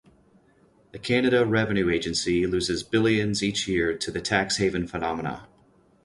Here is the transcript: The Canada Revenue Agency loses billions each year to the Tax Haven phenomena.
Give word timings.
The 0.93 0.97
Canada 0.97 1.45
Revenue 1.45 1.91
Agency 1.91 2.47
loses 2.47 2.81
billions 2.81 3.43
each 3.43 3.67
year 3.67 3.95
to 3.99 4.09
the 4.09 4.19
Tax 4.19 4.57
Haven 4.57 4.87
phenomena. 4.87 5.47